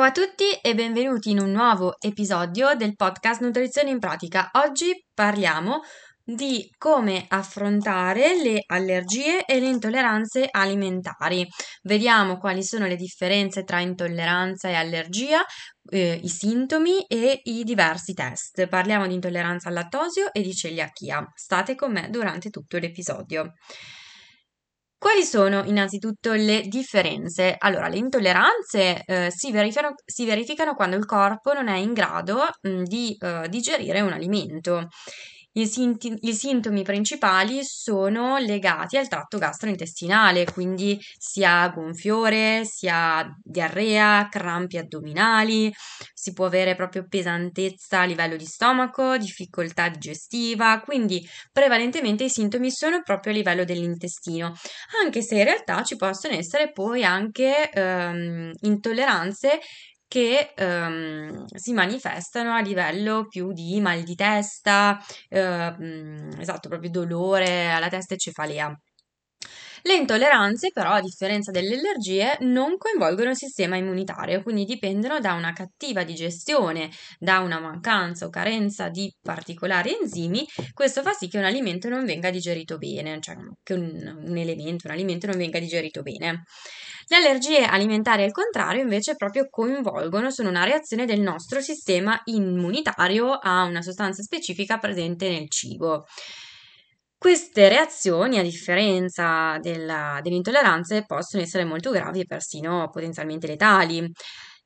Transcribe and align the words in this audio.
Ciao 0.00 0.08
a 0.08 0.12
tutti 0.12 0.50
e 0.62 0.74
benvenuti 0.74 1.28
in 1.28 1.40
un 1.40 1.50
nuovo 1.50 1.96
episodio 2.00 2.74
del 2.74 2.96
podcast 2.96 3.42
Nutrizione 3.42 3.90
in 3.90 3.98
pratica. 3.98 4.48
Oggi 4.54 5.04
parliamo 5.12 5.82
di 6.24 6.72
come 6.78 7.26
affrontare 7.28 8.42
le 8.42 8.62
allergie 8.64 9.44
e 9.44 9.60
le 9.60 9.68
intolleranze 9.68 10.48
alimentari. 10.50 11.46
Vediamo 11.82 12.38
quali 12.38 12.62
sono 12.62 12.86
le 12.86 12.96
differenze 12.96 13.62
tra 13.64 13.80
intolleranza 13.80 14.70
e 14.70 14.74
allergia, 14.74 15.44
eh, 15.90 16.18
i 16.22 16.28
sintomi 16.28 17.02
e 17.02 17.38
i 17.44 17.62
diversi 17.62 18.14
test. 18.14 18.68
Parliamo 18.68 19.06
di 19.06 19.12
intolleranza 19.12 19.68
al 19.68 19.74
lattosio 19.74 20.32
e 20.32 20.40
di 20.40 20.54
celiachia. 20.54 21.30
State 21.34 21.74
con 21.74 21.92
me 21.92 22.08
durante 22.08 22.48
tutto 22.48 22.78
l'episodio. 22.78 23.52
Quali 25.00 25.24
sono 25.24 25.64
innanzitutto 25.64 26.34
le 26.34 26.60
differenze? 26.68 27.54
Allora, 27.56 27.88
le 27.88 27.96
intolleranze 27.96 29.02
eh, 29.06 29.30
si, 29.30 29.50
verificano, 29.50 29.94
si, 30.04 30.26
verificano, 30.26 30.74
quando 30.74 30.94
il 30.96 31.06
corpo 31.06 31.54
non 31.54 31.68
è 31.68 31.76
in 31.78 31.94
grado 31.94 32.42
mh, 32.60 32.82
di 32.82 33.16
eh, 33.18 33.46
digerire 33.48 34.02
un 34.02 34.12
alimento 34.12 34.88
i, 35.52 35.66
sinti- 35.66 36.16
I 36.20 36.32
sintomi 36.32 36.82
principali 36.82 37.64
sono 37.64 38.38
legati 38.38 38.96
al 38.96 39.08
tratto 39.08 39.38
gastrointestinale, 39.38 40.44
quindi 40.44 40.98
sia 41.18 41.68
gonfiore, 41.70 42.64
sia 42.64 43.28
diarrea, 43.42 44.28
crampi 44.30 44.78
addominali, 44.78 45.72
si 46.14 46.32
può 46.32 46.46
avere 46.46 46.76
proprio 46.76 47.06
pesantezza 47.08 48.00
a 48.00 48.04
livello 48.04 48.36
di 48.36 48.44
stomaco, 48.46 49.16
difficoltà 49.16 49.88
digestiva, 49.88 50.80
quindi 50.80 51.26
prevalentemente 51.52 52.24
i 52.24 52.30
sintomi 52.30 52.70
sono 52.70 53.02
proprio 53.02 53.32
a 53.32 53.36
livello 53.36 53.64
dell'intestino, 53.64 54.54
anche 55.02 55.22
se 55.22 55.36
in 55.36 55.44
realtà 55.44 55.82
ci 55.82 55.96
possono 55.96 56.34
essere 56.34 56.70
poi 56.72 57.04
anche 57.04 57.70
ehm, 57.70 58.52
intolleranze 58.60 59.58
che 60.10 60.52
ehm, 60.56 61.44
si 61.54 61.72
manifestano 61.72 62.52
a 62.52 62.60
livello 62.60 63.26
più 63.28 63.52
di 63.52 63.80
mal 63.80 64.02
di 64.02 64.16
testa, 64.16 64.98
eh, 65.28 65.72
esatto, 66.40 66.68
proprio 66.68 66.90
dolore 66.90 67.70
alla 67.70 67.88
testa 67.88 68.14
e 68.14 68.18
cefalea. 68.18 68.76
Le 69.82 69.94
intolleranze, 69.94 70.70
però, 70.72 70.90
a 70.90 71.00
differenza 71.00 71.50
delle 71.50 71.76
allergie, 71.76 72.36
non 72.40 72.76
coinvolgono 72.76 73.30
il 73.30 73.36
sistema 73.36 73.76
immunitario, 73.76 74.42
quindi 74.42 74.64
dipendono 74.64 75.20
da 75.20 75.32
una 75.34 75.52
cattiva 75.52 76.02
digestione, 76.04 76.90
da 77.18 77.38
una 77.38 77.60
mancanza 77.60 78.26
o 78.26 78.30
carenza 78.30 78.88
di 78.90 79.10
particolari 79.22 79.96
enzimi. 79.98 80.46
Questo 80.74 81.02
fa 81.02 81.12
sì 81.12 81.28
che 81.28 81.38
un 81.38 81.44
alimento 81.44 81.88
non 81.88 82.04
venga 82.04 82.30
digerito 82.30 82.76
bene, 82.78 83.20
cioè 83.20 83.36
che 83.62 83.72
un, 83.74 84.22
un 84.26 84.36
elemento, 84.36 84.86
un 84.86 84.92
alimento 84.92 85.26
non 85.26 85.36
venga 85.38 85.58
digerito 85.58 86.02
bene. 86.02 86.42
Le 87.10 87.16
allergie 87.16 87.64
alimentari, 87.64 88.22
al 88.22 88.30
contrario, 88.30 88.82
invece 88.82 89.16
proprio 89.16 89.48
coinvolgono, 89.50 90.30
sono 90.30 90.48
una 90.48 90.62
reazione 90.62 91.06
del 91.06 91.20
nostro 91.20 91.60
sistema 91.60 92.20
immunitario 92.26 93.32
a 93.32 93.64
una 93.64 93.82
sostanza 93.82 94.22
specifica 94.22 94.78
presente 94.78 95.28
nel 95.28 95.50
cibo. 95.50 96.04
Queste 97.18 97.68
reazioni, 97.68 98.38
a 98.38 98.42
differenza 98.42 99.58
della, 99.60 100.20
delle 100.22 100.36
intolleranze, 100.36 101.04
possono 101.04 101.42
essere 101.42 101.64
molto 101.64 101.90
gravi 101.90 102.20
e 102.20 102.26
persino 102.26 102.88
potenzialmente 102.92 103.48
letali. 103.48 104.08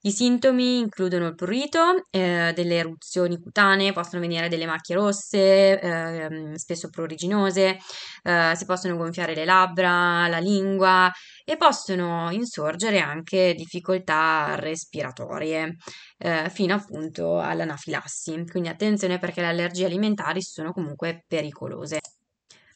I 0.07 0.11
sintomi 0.13 0.81
includono 0.81 1.29
il 1.29 1.35
prurito, 1.35 2.05
eh, 2.11 2.53
delle 2.55 2.77
eruzioni 2.77 3.39
cutanee, 3.41 3.93
possono 3.95 4.21
venire 4.21 4.49
delle 4.49 4.67
macchie 4.67 4.97
rosse, 4.97 5.81
eh, 5.81 6.59
spesso 6.59 6.91
pruriginose, 6.91 7.79
eh, 8.23 8.53
si 8.55 8.67
possono 8.67 8.97
gonfiare 8.97 9.35
le 9.35 9.47
labbra, 9.47 10.29
la 10.29 10.39
lingua 10.41 11.11
e 11.43 11.57
possono 11.57 12.31
insorgere 12.33 12.99
anche 13.01 13.55
difficoltà 13.55 14.57
respiratorie, 14.57 15.77
eh, 16.19 16.51
fino 16.51 16.75
appunto 16.75 17.39
all'anafilassi. 17.41 18.45
Quindi 18.45 18.69
attenzione 18.69 19.19
perché 19.19 19.41
le 19.41 19.49
allergie 19.49 19.87
alimentari 19.87 20.43
sono 20.43 20.73
comunque 20.73 21.25
pericolose. 21.27 22.01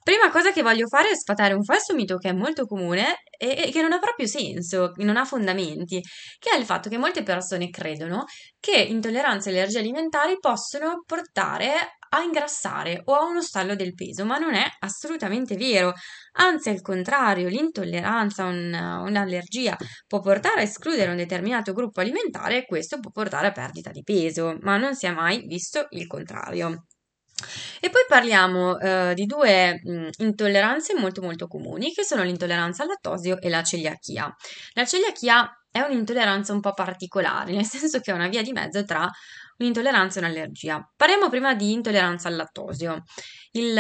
Prima 0.09 0.31
cosa 0.31 0.53
che 0.53 0.63
voglio 0.63 0.87
fare 0.87 1.11
è 1.11 1.15
sfatare 1.15 1.53
un 1.53 1.63
falso 1.63 1.95
mito 1.95 2.17
che 2.17 2.31
è 2.31 2.33
molto 2.33 2.65
comune 2.65 3.21
e, 3.39 3.65
e 3.67 3.71
che 3.71 3.83
non 3.83 3.93
ha 3.93 3.99
proprio 3.99 4.27
senso, 4.27 4.93
non 4.97 5.19
ha 5.19 5.27
fondamenti, 5.27 6.01
che 6.39 6.49
è 6.49 6.57
il 6.57 6.65
fatto 6.65 6.89
che 6.89 6.97
molte 6.97 7.23
persone 7.23 7.69
credono 7.69 8.25
che 8.59 8.75
intolleranze 8.75 9.51
e 9.51 9.53
allergie 9.53 9.81
alimentari 9.81 10.39
possono 10.41 11.03
portare 11.05 11.99
a 12.09 12.23
ingrassare 12.23 13.03
o 13.05 13.17
a 13.17 13.27
uno 13.27 13.43
stallo 13.43 13.75
del 13.75 13.93
peso, 13.93 14.25
ma 14.25 14.39
non 14.39 14.55
è 14.55 14.65
assolutamente 14.79 15.57
vero. 15.57 15.93
Anzi, 16.39 16.71
al 16.71 16.81
contrario, 16.81 17.49
l'intolleranza, 17.49 18.47
un, 18.47 18.73
un'allergia 18.73 19.77
può 20.07 20.21
portare 20.21 20.61
a 20.61 20.63
escludere 20.63 21.11
un 21.11 21.19
determinato 21.19 21.75
gruppo 21.75 22.01
alimentare 22.01 22.57
e 22.57 22.65
questo 22.65 22.99
può 22.99 23.11
portare 23.11 23.49
a 23.49 23.53
perdita 23.53 23.91
di 23.91 24.03
peso, 24.03 24.57
ma 24.63 24.79
non 24.79 24.95
si 24.95 25.05
è 25.05 25.11
mai 25.11 25.45
visto 25.47 25.87
il 25.91 26.07
contrario. 26.07 26.87
E 27.81 27.91
poi 27.91 28.03
parliamo 28.09 28.79
eh, 28.79 29.15
di 29.15 29.27
due 29.27 29.81
mh, 29.83 30.09
intolleranze 30.19 30.95
molto 30.95 31.23
molto 31.23 31.47
comuni 31.47 31.93
che 31.93 32.05
sono 32.05 32.23
l'intolleranza 32.23 32.83
al 32.83 32.89
lattosio 32.89 33.41
e 33.41 33.49
la 33.49 33.63
celiachia. 33.63 34.35
La 34.75 34.85
celiachia 34.85 35.49
è 35.79 35.87
un'intolleranza 35.89 36.53
un 36.53 36.61
po' 36.61 36.73
particolare, 36.73 37.53
nel 37.53 37.65
senso 37.65 38.01
che 38.01 38.11
è 38.11 38.15
una 38.15 38.29
via 38.29 38.43
di 38.43 38.53
mezzo 38.53 38.85
tra 38.85 39.09
un'intolleranza 39.59 40.21
e 40.21 40.23
un'allergia. 40.23 40.93
Parliamo 40.97 41.29
prima 41.29 41.55
di 41.55 41.73
intolleranza 41.73 42.29
al 42.29 42.37
lattosio. 42.37 43.03
Il, 43.53 43.77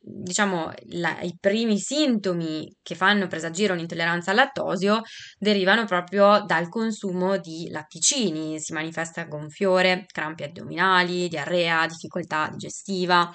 diciamo, 0.00 0.72
la, 0.90 1.20
I 1.20 1.36
primi 1.38 1.78
sintomi 1.78 2.76
che 2.82 2.94
fanno 2.94 3.26
presagire 3.28 3.72
un'intolleranza 3.72 4.30
al 4.30 4.36
lattosio 4.36 5.02
derivano 5.38 5.84
proprio 5.84 6.42
dal 6.44 6.68
consumo 6.68 7.38
di 7.38 7.68
latticini, 7.70 8.58
si 8.58 8.72
manifesta 8.72 9.24
gonfiore, 9.24 10.06
crampi 10.06 10.42
addominali, 10.44 11.28
diarrea, 11.28 11.86
difficoltà 11.86 12.48
digestiva. 12.50 13.32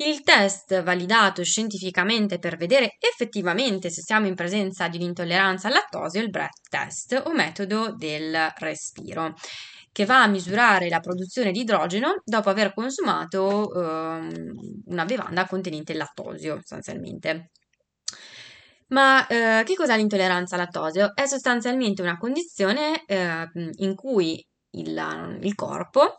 Il 0.00 0.22
test 0.22 0.80
validato 0.84 1.42
scientificamente 1.42 2.38
per 2.38 2.56
vedere 2.56 2.98
effettivamente 3.00 3.90
se 3.90 4.02
siamo 4.02 4.28
in 4.28 4.36
presenza 4.36 4.86
di 4.86 4.96
un'intolleranza 4.96 5.66
al 5.66 5.74
lattosio 5.74 6.20
è 6.20 6.22
il 6.22 6.30
breath 6.30 6.68
test 6.70 7.20
o 7.24 7.32
metodo 7.32 7.96
del 7.96 8.52
respiro 8.58 9.34
che 9.90 10.04
va 10.04 10.22
a 10.22 10.28
misurare 10.28 10.88
la 10.88 11.00
produzione 11.00 11.50
di 11.50 11.62
idrogeno 11.62 12.22
dopo 12.24 12.48
aver 12.48 12.72
consumato 12.74 13.72
eh, 13.74 14.52
una 14.84 15.04
bevanda 15.04 15.46
contenente 15.46 15.90
il 15.90 15.98
lattosio, 15.98 16.58
sostanzialmente. 16.58 17.50
Ma 18.90 19.26
eh, 19.26 19.64
che 19.64 19.74
cos'è 19.74 19.96
l'intolleranza 19.96 20.54
al 20.54 20.60
lattosio? 20.60 21.12
È 21.12 21.26
sostanzialmente 21.26 22.02
una 22.02 22.16
condizione 22.16 23.02
eh, 23.04 23.48
in 23.78 23.96
cui 23.96 24.46
il, 24.76 25.38
il 25.42 25.54
corpo 25.56 26.18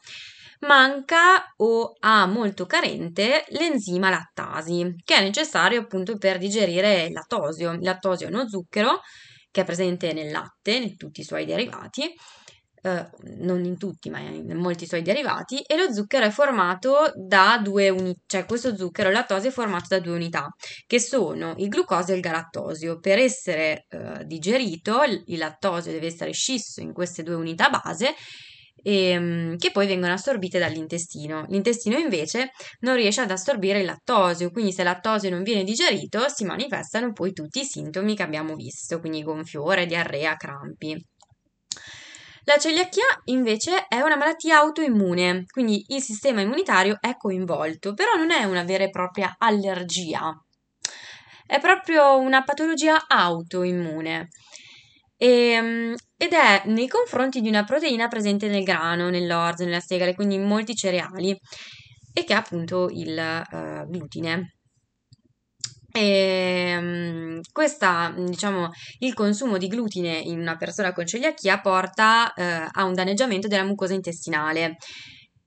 manca 0.60 1.54
o 1.58 1.94
ha 2.00 2.26
molto 2.26 2.66
carente 2.66 3.46
l'enzima 3.50 4.10
lattasi, 4.10 4.96
che 5.04 5.16
è 5.16 5.22
necessario 5.22 5.82
appunto 5.82 6.18
per 6.18 6.38
digerire 6.38 7.04
il 7.04 7.14
lattosio. 7.14 7.72
Il 7.72 7.84
lattosio 7.84 8.28
è 8.28 8.30
uno 8.30 8.48
zucchero 8.48 9.02
che 9.52 9.62
è 9.62 9.66
presente 9.66 10.14
nel 10.14 10.32
latte, 10.32 10.72
in 10.72 10.96
tutti 10.98 11.22
i 11.22 11.24
suoi 11.24 11.46
derivati, 11.46 12.14
eh, 12.82 13.10
non 13.40 13.64
in 13.66 13.78
tutti, 13.78 14.10
ma 14.10 14.20
in 14.20 14.56
molti 14.56 14.86
suoi 14.86 15.02
derivati, 15.02 15.62
e 15.62 15.76
lo 15.76 15.92
zucchero 15.92 16.26
è 16.26 16.30
formato 16.30 17.12
da 17.16 17.60
due 17.62 17.90
unità, 17.90 18.20
cioè 18.26 18.46
questo 18.46 18.76
zucchero, 18.76 19.10
il 19.10 19.16
lattosio, 19.16 19.50
è 19.50 19.52
formato 19.52 19.88
da 19.90 20.00
due 20.00 20.14
unità, 20.14 20.48
che 20.86 21.00
sono 21.00 21.56
il 21.58 21.68
glucosio 21.68 22.14
e 22.14 22.18
il 22.18 22.22
galattosio. 22.22 23.00
Per 23.00 23.18
essere 23.18 23.86
eh, 23.90 24.24
digerito, 24.26 25.02
il, 25.04 25.38
lattosio 25.38 25.92
deve 25.92 26.08
essere 26.08 26.32
scisso 26.32 26.82
in 26.82 26.94
queste 26.94 27.24
due 27.24 27.36
unità 27.36 27.70
base 27.70 28.14
ehm, 28.84 29.58
che 29.58 29.72
poi 29.72 29.88
vengono 29.88 30.14
assorbite 30.14 30.60
dall'intestino. 30.60 31.46
L'intestino 31.50 31.98
invece 31.98 32.52
non 32.80 32.96
riesce 32.96 33.22
ad 33.22 33.32
assorbire 33.32 33.80
il 33.80 33.86
lattosio, 33.86 34.52
quindi 34.52 34.72
se 34.72 34.82
il 34.82 34.88
lattosio 34.88 35.30
non 35.30 35.44
viene 35.44 35.64
digerito 35.64 36.28
si 36.30 36.46
manifestano 36.46 37.12
poi 37.14 37.34
tutti 37.34 37.60
i 37.60 37.66
sintomi 37.66 38.16
che 38.16 38.24
abbiamo 38.24 38.56
visto, 38.56 39.00
quindi 39.00 39.24
gonfiore, 39.24 39.86
diarrea, 39.86 40.36
crampi. 40.36 40.98
La 42.46 42.58
celiachia 42.58 43.06
invece 43.26 43.86
è 43.88 44.00
una 44.02 44.16
malattia 44.16 44.58
autoimmune, 44.58 45.44
quindi 45.46 45.84
il 45.90 46.02
sistema 46.02 46.42
immunitario 46.42 46.98
è 47.00 47.16
coinvolto, 47.16 47.94
però 47.94 48.16
non 48.16 48.32
è 48.32 48.44
una 48.44 48.64
vera 48.64 48.86
e 48.86 48.90
propria 48.90 49.36
allergia, 49.38 50.34
è 51.50 51.60
proprio 51.60 52.20
una 52.20 52.44
patologia 52.44 53.06
autoimmune. 53.08 54.28
Ehm, 55.22 55.96
ed 56.16 56.32
è 56.32 56.64
nei 56.68 56.88
confronti 56.88 57.42
di 57.42 57.50
una 57.50 57.66
proteina 57.66 58.08
presente 58.08 58.48
nel 58.48 58.64
grano, 58.64 59.10
nell'orzo, 59.10 59.66
nella 59.66 59.82
segale, 59.82 60.16
quindi 60.16 60.36
in 60.36 60.44
molti 60.44 60.76
cereali, 60.76 61.38
e 62.14 62.24
che 62.24 62.34
è 62.34 62.36
appunto 62.38 62.88
il 62.90 63.18
uh, 63.52 63.90
glutine. 63.90 64.56
E, 65.92 66.02
ehm, 66.02 67.42
questa, 67.52 68.14
diciamo, 68.16 68.70
il 69.00 69.14
consumo 69.14 69.58
di 69.58 69.68
glutine 69.68 70.18
in 70.18 70.40
una 70.40 70.56
persona 70.56 70.94
con 70.94 71.06
celiachia 71.06 71.60
porta 71.60 72.34
eh, 72.34 72.68
a 72.72 72.86
un 72.86 72.94
danneggiamento 72.94 73.48
della 73.48 73.64
mucosa 73.64 73.94
intestinale 73.94 74.78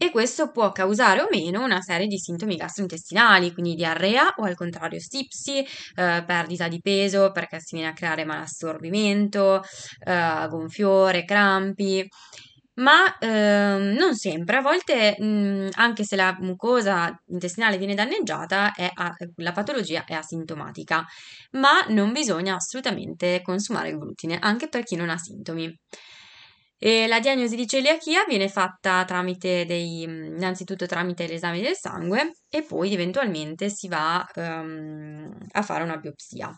e 0.06 0.10
questo 0.10 0.50
può 0.50 0.72
causare 0.72 1.20
o 1.22 1.28
meno 1.30 1.62
una 1.62 1.80
serie 1.80 2.06
di 2.06 2.18
sintomi 2.18 2.56
gastrointestinali, 2.56 3.52
quindi 3.52 3.74
diarrea 3.74 4.34
o 4.36 4.44
al 4.44 4.54
contrario 4.56 4.98
stipsi, 5.00 5.58
eh, 5.60 6.24
perdita 6.26 6.68
di 6.68 6.80
peso 6.80 7.30
perché 7.32 7.60
si 7.60 7.76
viene 7.76 7.90
a 7.90 7.94
creare 7.94 8.24
malassorbimento, 8.24 9.62
eh, 10.04 10.46
gonfiore, 10.48 11.24
crampi 11.24 12.06
ma 12.74 13.18
ehm, 13.18 13.94
non 13.98 14.14
sempre, 14.16 14.56
a 14.56 14.60
volte 14.62 15.14
mh, 15.18 15.68
anche 15.74 16.04
se 16.04 16.16
la 16.16 16.34
mucosa 16.40 17.14
intestinale 17.26 17.76
viene 17.76 17.94
danneggiata, 17.94 18.72
a- 18.94 19.12
la 19.36 19.52
patologia 19.52 20.04
è 20.06 20.14
asintomatica, 20.14 21.04
ma 21.52 21.84
non 21.88 22.12
bisogna 22.12 22.54
assolutamente 22.56 23.42
consumare 23.42 23.90
il 23.90 23.98
glutine, 23.98 24.38
anche 24.40 24.68
per 24.68 24.84
chi 24.84 24.96
non 24.96 25.10
ha 25.10 25.18
sintomi. 25.18 25.70
E 26.84 27.06
la 27.06 27.20
diagnosi 27.20 27.54
di 27.54 27.68
celiachia 27.68 28.24
viene 28.26 28.48
fatta 28.48 29.04
tramite 29.04 29.64
dei, 29.66 30.02
innanzitutto 30.02 30.84
tramite 30.84 31.28
l'esame 31.28 31.60
del 31.60 31.76
sangue 31.76 32.32
e 32.48 32.64
poi 32.64 32.92
eventualmente 32.92 33.68
si 33.70 33.86
va 33.86 34.26
um, 34.34 35.32
a 35.52 35.62
fare 35.62 35.84
una 35.84 35.96
biopsia. 35.98 36.52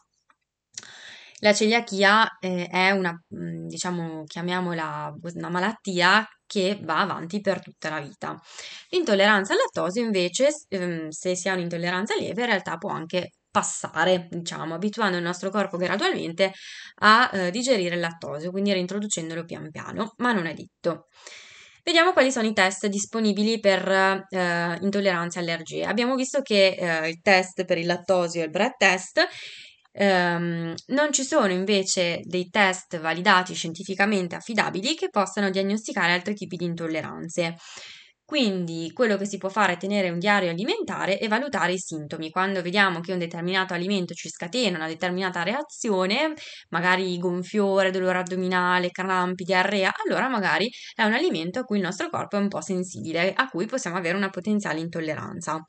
La 1.40 1.52
celiachia 1.52 2.38
eh, 2.40 2.66
è 2.70 2.90
una, 2.92 3.12
mm, 3.12 3.66
diciamo, 3.66 4.24
chiamiamola 4.24 5.14
una 5.34 5.50
malattia 5.50 6.26
che 6.46 6.80
va 6.82 7.00
avanti 7.00 7.42
per 7.42 7.60
tutta 7.60 7.90
la 7.90 8.00
vita. 8.00 8.40
L'intolleranza 8.88 9.52
al 9.52 9.58
lattosio 9.58 10.02
invece, 10.02 10.48
ehm, 10.68 11.10
se 11.10 11.36
si 11.36 11.50
ha 11.50 11.52
un'intolleranza 11.52 12.14
lieve, 12.16 12.40
in 12.40 12.46
realtà 12.46 12.78
può 12.78 12.88
anche 12.88 13.32
passare, 13.54 14.26
diciamo, 14.28 14.74
abituando 14.74 15.16
il 15.16 15.22
nostro 15.22 15.48
corpo 15.48 15.76
gradualmente 15.76 16.52
a 17.02 17.30
eh, 17.32 17.50
digerire 17.52 17.94
il 17.94 18.00
lattosio, 18.00 18.50
quindi 18.50 18.72
reintroducendolo 18.72 19.44
pian 19.44 19.70
piano, 19.70 20.14
ma 20.16 20.32
non 20.32 20.46
è 20.46 20.54
detto. 20.54 21.06
Vediamo 21.84 22.12
quali 22.12 22.32
sono 22.32 22.48
i 22.48 22.52
test 22.52 22.88
disponibili 22.88 23.60
per 23.60 23.88
eh, 23.88 24.78
intolleranze 24.80 25.38
e 25.38 25.42
allergie. 25.42 25.84
Abbiamo 25.84 26.16
visto 26.16 26.40
che 26.40 26.74
eh, 26.76 27.08
il 27.08 27.20
test 27.20 27.64
per 27.64 27.78
il 27.78 27.86
lattosio 27.86 28.40
è 28.40 28.44
il 28.46 28.50
breath 28.50 28.76
test 28.76 29.20
Um, 29.96 30.74
non 30.86 31.12
ci 31.12 31.22
sono 31.22 31.52
invece 31.52 32.18
dei 32.24 32.48
test 32.48 32.98
validati 32.98 33.54
scientificamente 33.54 34.34
affidabili 34.34 34.96
che 34.96 35.08
possano 35.08 35.50
diagnosticare 35.50 36.12
altri 36.12 36.34
tipi 36.34 36.56
di 36.56 36.64
intolleranze. 36.64 37.54
Quindi 38.26 38.90
quello 38.94 39.16
che 39.18 39.26
si 39.26 39.36
può 39.36 39.50
fare 39.50 39.74
è 39.74 39.76
tenere 39.76 40.08
un 40.08 40.18
diario 40.18 40.50
alimentare 40.50 41.18
e 41.20 41.28
valutare 41.28 41.72
i 41.72 41.78
sintomi. 41.78 42.30
Quando 42.30 42.62
vediamo 42.62 43.00
che 43.00 43.12
un 43.12 43.18
determinato 43.18 43.74
alimento 43.74 44.14
ci 44.14 44.30
scatena 44.30 44.78
una 44.78 44.86
determinata 44.86 45.42
reazione, 45.42 46.32
magari 46.70 47.18
gonfiore, 47.18 47.90
dolore 47.90 48.18
addominale, 48.18 48.90
crampi, 48.90 49.44
diarrea, 49.44 49.92
allora 50.06 50.28
magari 50.28 50.70
è 50.94 51.04
un 51.04 51.12
alimento 51.12 51.58
a 51.60 51.64
cui 51.64 51.76
il 51.76 51.82
nostro 51.82 52.08
corpo 52.08 52.36
è 52.36 52.40
un 52.40 52.48
po' 52.48 52.62
sensibile, 52.62 53.32
a 53.34 53.48
cui 53.48 53.66
possiamo 53.66 53.98
avere 53.98 54.16
una 54.16 54.30
potenziale 54.30 54.80
intolleranza. 54.80 55.62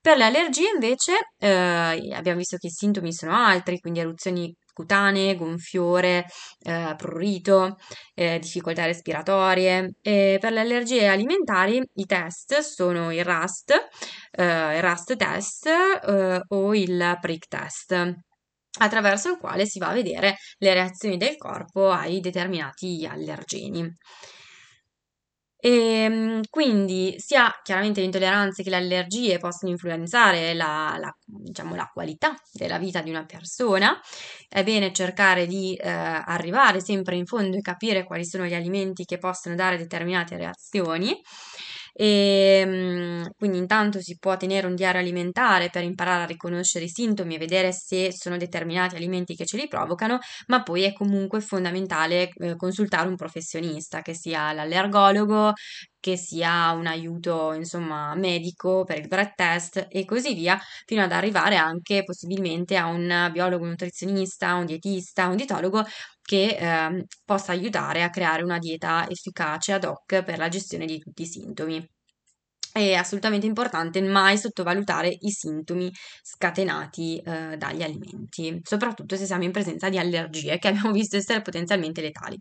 Per 0.00 0.16
le 0.16 0.24
allergie 0.24 0.70
invece 0.72 1.12
eh, 1.38 2.12
abbiamo 2.14 2.38
visto 2.38 2.56
che 2.58 2.68
i 2.68 2.70
sintomi 2.70 3.12
sono 3.12 3.34
altri, 3.34 3.80
quindi 3.80 3.98
eruzioni 3.98 4.54
cutanee, 4.76 5.36
gonfiore, 5.36 6.26
eh, 6.62 6.94
prurito, 6.98 7.78
eh, 8.14 8.38
difficoltà 8.38 8.84
respiratorie. 8.84 9.94
E 10.02 10.36
per 10.38 10.52
le 10.52 10.60
allergie 10.60 11.06
alimentari 11.08 11.82
i 11.94 12.04
test 12.04 12.58
sono 12.58 13.10
il 13.10 13.24
RAST, 13.24 13.70
eh, 14.32 14.76
il 14.76 14.82
RAST 14.82 15.16
test 15.16 15.66
eh, 15.66 16.42
o 16.48 16.74
il 16.74 17.18
PRIC 17.20 17.48
test 17.48 18.14
attraverso 18.78 19.30
il 19.30 19.38
quale 19.38 19.64
si 19.64 19.78
va 19.78 19.88
a 19.88 19.94
vedere 19.94 20.36
le 20.58 20.74
reazioni 20.74 21.16
del 21.16 21.38
corpo 21.38 21.90
ai 21.90 22.20
determinati 22.20 23.08
allergeni. 23.10 23.90
E 25.66 25.70
ehm, 25.70 26.42
quindi 26.48 27.16
sia 27.18 27.52
chiaramente 27.64 27.98
le 27.98 28.06
intolleranze 28.06 28.62
che 28.62 28.70
le 28.70 28.76
allergie 28.76 29.38
possono 29.38 29.72
influenzare 29.72 30.54
la, 30.54 30.96
la, 30.96 31.12
diciamo, 31.24 31.74
la 31.74 31.90
qualità 31.92 32.36
della 32.52 32.78
vita 32.78 33.02
di 33.02 33.10
una 33.10 33.24
persona. 33.24 34.00
È 34.48 34.62
bene 34.62 34.92
cercare 34.92 35.44
di 35.48 35.74
eh, 35.74 35.88
arrivare 35.90 36.80
sempre 36.80 37.16
in 37.16 37.26
fondo 37.26 37.56
e 37.56 37.62
capire 37.62 38.04
quali 38.04 38.24
sono 38.24 38.44
gli 38.44 38.54
alimenti 38.54 39.04
che 39.04 39.18
possono 39.18 39.56
dare 39.56 39.76
determinate 39.76 40.36
reazioni 40.36 41.20
e 41.98 42.60
ehm, 42.62 43.30
quindi 43.36 43.56
intanto 43.58 44.00
si 44.00 44.18
può 44.18 44.36
tenere 44.36 44.66
un 44.66 44.74
diario 44.74 45.00
alimentare 45.00 45.70
per 45.70 45.82
imparare 45.82 46.24
a 46.24 46.26
riconoscere 46.26 46.84
i 46.84 46.88
sintomi 46.88 47.34
e 47.36 47.38
vedere 47.38 47.72
se 47.72 48.12
sono 48.12 48.36
determinati 48.36 48.96
alimenti 48.96 49.34
che 49.34 49.46
ce 49.46 49.56
li 49.56 49.66
provocano, 49.66 50.18
ma 50.48 50.62
poi 50.62 50.82
è 50.82 50.92
comunque 50.92 51.40
fondamentale 51.40 52.28
eh, 52.34 52.56
consultare 52.56 53.08
un 53.08 53.16
professionista, 53.16 54.02
che 54.02 54.14
sia 54.14 54.52
l'allergologo, 54.52 55.52
che 56.00 56.16
sia 56.16 56.70
un 56.72 56.86
aiuto 56.86 57.52
insomma 57.52 58.14
medico 58.14 58.84
per 58.84 58.98
il 58.98 59.08
breath 59.08 59.34
test 59.34 59.86
e 59.90 60.04
così 60.04 60.34
via, 60.34 60.58
fino 60.84 61.02
ad 61.02 61.12
arrivare 61.12 61.56
anche 61.56 62.02
possibilmente 62.04 62.76
a 62.76 62.86
un 62.86 63.28
biologo 63.32 63.64
nutrizionista, 63.66 64.54
un 64.54 64.66
dietista, 64.66 65.26
un 65.28 65.36
dietologo 65.36 65.84
che 66.22 66.56
eh, 66.58 67.04
possa 67.24 67.52
aiutare 67.52 68.02
a 68.02 68.10
creare 68.10 68.42
una 68.42 68.58
dieta 68.58 69.08
efficace 69.08 69.72
ad 69.72 69.84
hoc 69.84 70.22
per 70.24 70.38
la 70.38 70.48
gestione 70.48 70.86
di 70.86 70.98
tutti 70.98 71.22
i 71.22 71.26
sintomi 71.26 71.86
è 72.76 72.92
assolutamente 72.92 73.46
importante 73.46 74.02
mai 74.02 74.36
sottovalutare 74.36 75.08
i 75.08 75.30
sintomi 75.30 75.90
scatenati 76.22 77.18
eh, 77.18 77.56
dagli 77.56 77.82
alimenti, 77.82 78.60
soprattutto 78.62 79.16
se 79.16 79.24
siamo 79.24 79.44
in 79.44 79.50
presenza 79.50 79.88
di 79.88 79.96
allergie 79.96 80.58
che 80.58 80.68
abbiamo 80.68 80.90
visto 80.92 81.16
essere 81.16 81.40
potenzialmente 81.40 82.02
letali. 82.02 82.36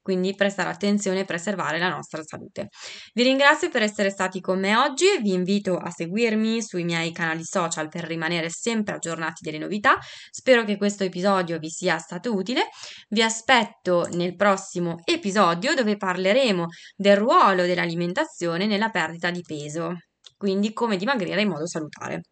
Quindi 0.00 0.34
prestare 0.36 0.68
attenzione 0.68 1.20
e 1.20 1.24
preservare 1.24 1.78
la 1.78 1.88
nostra 1.88 2.22
salute. 2.22 2.68
Vi 3.12 3.22
ringrazio 3.24 3.68
per 3.68 3.82
essere 3.82 4.10
stati 4.10 4.40
con 4.40 4.60
me 4.60 4.76
oggi 4.76 5.06
vi 5.20 5.32
invito 5.32 5.76
a 5.76 5.90
seguirmi 5.90 6.62
sui 6.62 6.84
miei 6.84 7.10
canali 7.10 7.42
social 7.44 7.88
per 7.88 8.04
rimanere 8.04 8.48
sempre 8.48 8.94
aggiornati 8.94 9.42
delle 9.42 9.58
novità. 9.58 9.98
Spero 10.30 10.64
che 10.64 10.76
questo 10.76 11.02
episodio 11.02 11.58
vi 11.58 11.68
sia 11.68 11.98
stato 11.98 12.32
utile. 12.32 12.68
Vi 13.08 13.22
aspetto 13.22 14.06
nel 14.12 14.36
prossimo 14.36 15.00
episodio 15.04 15.74
dove 15.74 15.96
parleremo 15.96 16.66
del 16.94 17.16
ruolo 17.16 17.62
dell'alimentazione 17.62 18.66
nella 18.66 18.90
perdita 18.90 19.30
di 19.30 19.42
peso 19.42 19.79
peso, 19.80 19.96
quindi 20.36 20.72
come 20.72 20.96
dimagrire 20.96 21.40
in 21.42 21.48
modo 21.48 21.66
salutare. 21.66 22.22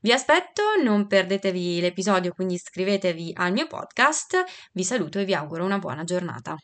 Vi 0.00 0.12
aspetto, 0.12 0.62
non 0.82 1.06
perdetevi 1.06 1.80
l'episodio, 1.80 2.32
quindi 2.32 2.54
iscrivetevi 2.54 3.32
al 3.34 3.52
mio 3.52 3.66
podcast. 3.66 4.42
Vi 4.72 4.84
saluto 4.84 5.18
e 5.18 5.24
vi 5.24 5.34
auguro 5.34 5.64
una 5.64 5.78
buona 5.78 6.04
giornata. 6.04 6.56